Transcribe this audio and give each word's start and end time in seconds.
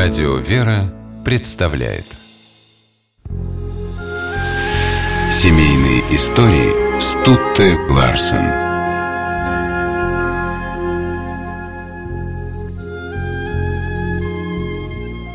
Радио 0.00 0.36
«Вера» 0.36 0.94
представляет. 1.24 2.04
Семейные 5.32 6.02
истории 6.14 7.00
Стутте 7.00 7.74
Ларсен. 7.90 8.46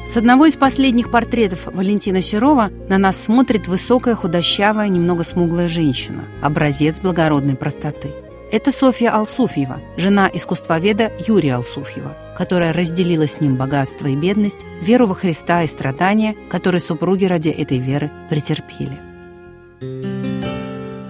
С 0.07 0.15
одного 0.15 0.45
из 0.45 0.55
последних 0.55 1.11
портретов 1.11 1.65
Валентина 1.65 2.21
Серова 2.21 2.71
на 2.87 2.97
нас 2.97 3.21
смотрит 3.21 3.67
высокая, 3.67 4.15
худощавая, 4.15 4.87
немного 4.87 5.25
смуглая 5.25 5.67
женщина, 5.67 6.23
образец 6.41 7.01
благородной 7.01 7.57
простоты. 7.57 8.13
Это 8.53 8.71
Софья 8.71 9.09
Алсуфьева, 9.09 9.81
жена 9.97 10.29
искусствоведа 10.31 11.11
Юрия 11.27 11.55
Алсуфьева, 11.55 12.15
которая 12.37 12.71
разделила 12.71 13.27
с 13.27 13.41
ним 13.41 13.55
богатство 13.55 14.05
и 14.05 14.15
бедность, 14.15 14.59
веру 14.79 15.07
во 15.07 15.15
Христа 15.15 15.63
и 15.63 15.67
страдания, 15.67 16.35
которые 16.51 16.79
супруги 16.79 17.25
ради 17.25 17.49
этой 17.49 17.79
веры 17.79 18.11
претерпели. 18.29 18.99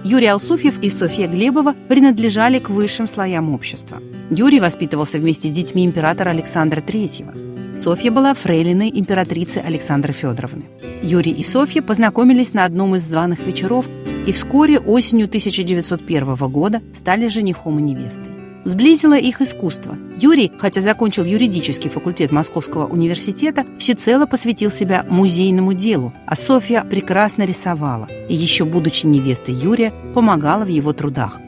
Юрий 0.02 0.28
Алсуфьев 0.28 0.80
и 0.80 0.88
Софья 0.88 1.28
Глебова 1.28 1.74
принадлежали 1.86 2.58
к 2.60 2.70
высшим 2.70 3.06
слоям 3.06 3.52
общества. 3.52 3.98
Юрий 4.30 4.60
воспитывался 4.60 5.18
вместе 5.18 5.50
с 5.50 5.54
детьми 5.54 5.84
императора 5.84 6.30
Александра 6.30 6.80
III. 6.80 7.76
Софья 7.76 8.10
была 8.10 8.32
фрейлиной 8.32 8.90
императрицы 8.94 9.58
Александры 9.58 10.14
Федоровны. 10.14 10.64
Юрий 11.02 11.32
и 11.32 11.42
Софья 11.42 11.82
познакомились 11.82 12.54
на 12.54 12.64
одном 12.64 12.94
из 12.94 13.02
званых 13.02 13.40
вечеров 13.40 13.84
и 14.26 14.32
вскоре 14.32 14.78
осенью 14.78 15.26
1901 15.26 16.34
года 16.50 16.82
стали 16.94 17.28
женихом 17.28 17.78
и 17.78 17.82
невестой. 17.82 18.32
Сблизило 18.64 19.18
их 19.18 19.42
искусство. 19.42 19.98
Юрий, 20.18 20.50
хотя 20.58 20.80
закончил 20.80 21.24
юридический 21.24 21.90
факультет 21.90 22.32
Московского 22.32 22.86
университета, 22.86 23.66
всецело 23.78 24.24
посвятил 24.24 24.70
себя 24.70 25.04
музейному 25.08 25.74
делу, 25.74 26.14
а 26.26 26.34
Софья 26.34 26.82
прекрасно 26.82 27.42
рисовала 27.42 28.08
и 28.28 28.34
еще 28.34 28.64
будучи 28.64 29.04
невестой 29.06 29.54
Юрия, 29.54 29.92
помогала 30.14 30.64
в 30.64 30.68
его 30.68 30.94
трудах. 30.94 31.38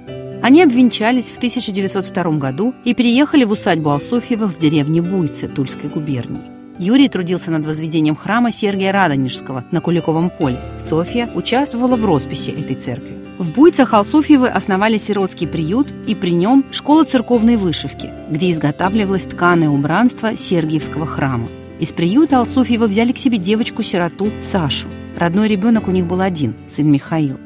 Они 0.42 0.62
обвенчались 0.62 1.30
в 1.30 1.38
1902 1.38 2.32
году 2.32 2.74
и 2.84 2.94
переехали 2.94 3.44
в 3.44 3.52
усадьбу 3.52 3.90
Алсофьевых 3.90 4.54
в 4.54 4.58
деревне 4.58 5.00
Буйцы 5.00 5.48
Тульской 5.48 5.88
губернии. 5.88 6.55
Юрий 6.78 7.08
трудился 7.08 7.50
над 7.50 7.64
возведением 7.64 8.16
храма 8.16 8.52
Сергия 8.52 8.92
Радонежского 8.92 9.64
на 9.70 9.80
Куликовом 9.80 10.30
поле. 10.30 10.60
Софья 10.78 11.28
участвовала 11.34 11.96
в 11.96 12.04
росписи 12.04 12.50
этой 12.50 12.76
церкви. 12.76 13.16
В 13.38 13.50
Буйцах 13.52 13.94
Алсуфьевы 13.94 14.48
основали 14.48 14.98
сиротский 14.98 15.46
приют 15.46 15.88
и 16.06 16.14
при 16.14 16.30
нем 16.30 16.64
школа 16.72 17.04
церковной 17.04 17.56
вышивки, 17.56 18.10
где 18.30 18.50
изготавливалось 18.50 19.24
тканое 19.24 19.68
убранство 19.68 20.36
Сергиевского 20.36 21.06
храма. 21.06 21.48
Из 21.78 21.92
приюта 21.92 22.38
Алсуфьева 22.38 22.86
взяли 22.86 23.12
к 23.12 23.18
себе 23.18 23.38
девочку-сироту 23.38 24.30
Сашу. 24.42 24.88
Родной 25.16 25.48
ребенок 25.48 25.88
у 25.88 25.90
них 25.90 26.06
был 26.06 26.20
один, 26.20 26.54
сын 26.66 26.90
Михаил. 26.90 27.38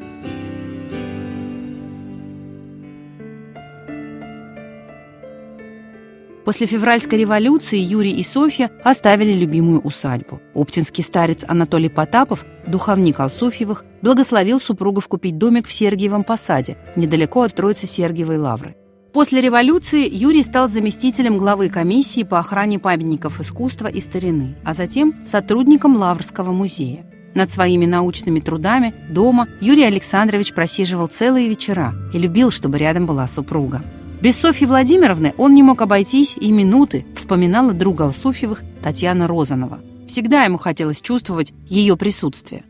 После 6.51 6.67
февральской 6.67 7.17
революции 7.17 7.79
Юрий 7.79 8.11
и 8.11 8.25
Софья 8.25 8.73
оставили 8.83 9.35
любимую 9.35 9.81
усадьбу. 9.83 10.41
Оптинский 10.53 11.05
старец 11.05 11.45
Анатолий 11.47 11.89
Потапов, 11.89 12.45
духовник 12.67 13.21
Алсуфьевых, 13.21 13.85
благословил 14.03 14.59
супругов 14.59 15.07
купить 15.07 15.39
домик 15.39 15.69
в 15.69 15.73
Сергиевом 15.73 16.25
посаде, 16.25 16.77
недалеко 16.97 17.43
от 17.43 17.55
Троицы 17.55 17.87
Сергиевой 17.87 18.39
лавры. 18.39 18.75
После 19.13 19.41
революции 19.41 20.13
Юрий 20.13 20.43
стал 20.43 20.67
заместителем 20.67 21.39
главы 21.39 21.69
комиссии 21.69 22.25
по 22.25 22.41
охране 22.41 22.81
памятников 22.81 23.41
искусства 23.41 23.87
и 23.87 24.01
старины, 24.01 24.57
а 24.65 24.75
затем 24.75 25.25
сотрудником 25.25 25.95
Лаврского 25.95 26.51
музея. 26.51 27.07
Над 27.33 27.53
своими 27.53 27.87
научными 27.87 28.41
трудами 28.41 28.93
дома 29.09 29.47
Юрий 29.61 29.85
Александрович 29.85 30.53
просиживал 30.53 31.07
целые 31.07 31.49
вечера 31.49 31.95
и 32.13 32.19
любил, 32.19 32.51
чтобы 32.51 32.79
рядом 32.79 33.07
была 33.07 33.29
супруга. 33.29 33.85
Без 34.21 34.37
Софьи 34.39 34.67
Владимировны 34.67 35.33
он 35.39 35.55
не 35.55 35.63
мог 35.63 35.81
обойтись 35.81 36.37
и 36.39 36.53
минуты, 36.53 37.07
вспоминала 37.15 37.73
друга 37.73 38.05
Алсуфьевых 38.05 38.63
Татьяна 38.83 39.27
Розанова. 39.27 39.81
Всегда 40.07 40.45
ему 40.45 40.59
хотелось 40.59 41.01
чувствовать 41.01 41.55
ее 41.67 41.97
присутствие. 41.97 42.65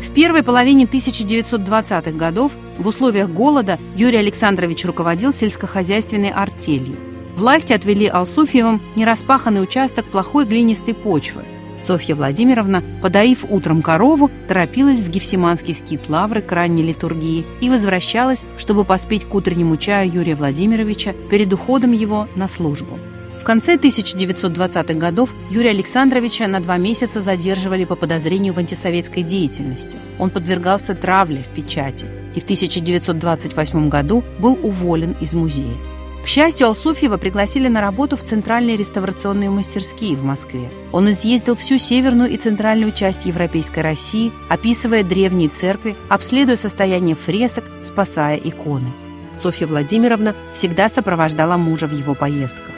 В 0.00 0.12
первой 0.14 0.44
половине 0.44 0.84
1920-х 0.84 2.12
годов 2.12 2.52
в 2.78 2.86
условиях 2.86 3.28
голода 3.28 3.80
Юрий 3.96 4.18
Александрович 4.18 4.84
руководил 4.84 5.32
сельскохозяйственной 5.32 6.30
артелью. 6.30 6.96
Власти 7.36 7.72
отвели 7.72 8.06
Алсуфьевым 8.06 8.80
нераспаханный 8.94 9.64
участок 9.64 10.04
плохой 10.04 10.44
глинистой 10.44 10.94
почвы, 10.94 11.42
Софья 11.84 12.14
Владимировна, 12.14 12.82
подаив 13.02 13.44
утром 13.48 13.82
корову, 13.82 14.30
торопилась 14.48 15.00
в 15.00 15.10
Гефсиманский 15.10 15.74
скит 15.74 16.08
лавры 16.08 16.40
к 16.40 16.50
ранней 16.50 16.82
литургии 16.82 17.44
и 17.60 17.68
возвращалась, 17.68 18.44
чтобы 18.56 18.84
поспеть 18.84 19.26
к 19.26 19.34
утреннему 19.34 19.76
чаю 19.76 20.10
Юрия 20.10 20.34
Владимировича 20.34 21.12
перед 21.30 21.52
уходом 21.52 21.92
его 21.92 22.28
на 22.34 22.48
службу. 22.48 22.98
В 23.38 23.44
конце 23.44 23.76
1920-х 23.76 24.94
годов 24.94 25.34
Юрия 25.50 25.70
Александровича 25.70 26.46
на 26.46 26.60
два 26.60 26.78
месяца 26.78 27.20
задерживали 27.20 27.84
по 27.84 27.94
подозрению 27.94 28.54
в 28.54 28.58
антисоветской 28.58 29.22
деятельности. 29.22 29.98
Он 30.18 30.30
подвергался 30.30 30.94
травле 30.94 31.42
в 31.42 31.48
печати 31.48 32.06
и 32.34 32.40
в 32.40 32.44
1928 32.44 33.88
году 33.90 34.24
был 34.38 34.58
уволен 34.62 35.14
из 35.20 35.34
музея. 35.34 35.76
К 36.24 36.26
счастью, 36.26 36.68
Алсуфьева 36.68 37.18
пригласили 37.18 37.68
на 37.68 37.82
работу 37.82 38.16
в 38.16 38.22
центральные 38.24 38.78
реставрационные 38.78 39.50
мастерские 39.50 40.16
в 40.16 40.24
Москве. 40.24 40.70
Он 40.90 41.10
изъездил 41.10 41.54
всю 41.54 41.76
северную 41.76 42.30
и 42.30 42.38
центральную 42.38 42.92
часть 42.92 43.26
Европейской 43.26 43.80
России, 43.80 44.32
описывая 44.48 45.02
древние 45.02 45.50
церкви, 45.50 45.96
обследуя 46.08 46.56
состояние 46.56 47.14
фресок, 47.14 47.64
спасая 47.82 48.38
иконы. 48.38 48.88
Софья 49.34 49.66
Владимировна 49.66 50.34
всегда 50.54 50.88
сопровождала 50.88 51.58
мужа 51.58 51.86
в 51.86 51.92
его 51.92 52.14
поездках. 52.14 52.72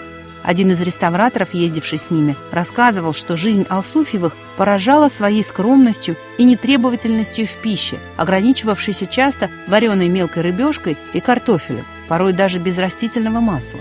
Один 0.46 0.70
из 0.70 0.80
реставраторов, 0.80 1.54
ездивший 1.54 1.98
с 1.98 2.08
ними, 2.08 2.36
рассказывал, 2.52 3.12
что 3.12 3.36
жизнь 3.36 3.66
Алсуфьевых 3.68 4.36
поражала 4.56 5.08
своей 5.08 5.42
скромностью 5.42 6.14
и 6.38 6.44
нетребовательностью 6.44 7.48
в 7.48 7.52
пище, 7.54 7.98
ограничивавшейся 8.16 9.06
часто 9.06 9.50
вареной 9.66 10.08
мелкой 10.08 10.44
рыбешкой 10.44 10.96
и 11.12 11.20
картофелем 11.20 11.84
порой 12.08 12.32
даже 12.32 12.60
без 12.60 12.78
растительного 12.78 13.40
масла. 13.40 13.80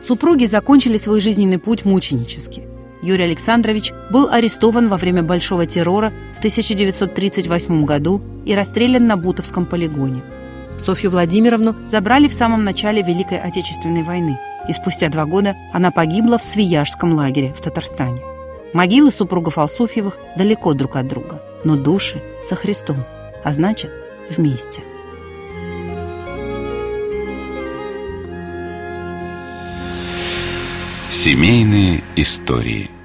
Супруги 0.00 0.46
закончили 0.46 0.96
свой 0.96 1.20
жизненный 1.20 1.58
путь 1.58 1.84
мученически. 1.84 2.62
Юрий 3.02 3.24
Александрович 3.24 3.92
был 4.10 4.30
арестован 4.30 4.88
во 4.88 4.96
время 4.96 5.22
Большого 5.22 5.66
террора 5.66 6.14
в 6.34 6.38
1938 6.38 7.84
году 7.84 8.22
и 8.46 8.54
расстрелян 8.54 9.06
на 9.06 9.18
Бутовском 9.18 9.66
полигоне. 9.66 10.22
Софью 10.78 11.10
Владимировну 11.10 11.74
забрали 11.86 12.28
в 12.28 12.34
самом 12.34 12.64
начале 12.64 13.02
Великой 13.02 13.38
Отечественной 13.38 14.02
войны, 14.02 14.38
и 14.68 14.72
спустя 14.72 15.08
два 15.08 15.24
года 15.24 15.54
она 15.72 15.90
погибла 15.90 16.38
в 16.38 16.44
Свияжском 16.44 17.12
лагере 17.12 17.52
в 17.54 17.60
Татарстане. 17.60 18.22
Могилы 18.72 19.10
супругов 19.10 19.58
Алсуфьевых 19.58 20.18
далеко 20.36 20.74
друг 20.74 20.96
от 20.96 21.08
друга, 21.08 21.42
но 21.64 21.76
души 21.76 22.22
со 22.44 22.56
Христом, 22.56 23.04
а 23.44 23.52
значит, 23.52 23.90
вместе. 24.28 24.82
Семейные 31.08 32.02
истории– 32.16 32.90